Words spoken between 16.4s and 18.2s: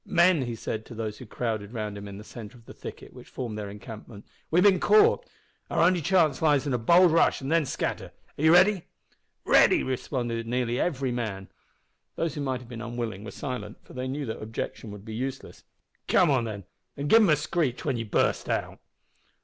then, an' give them a screech when ye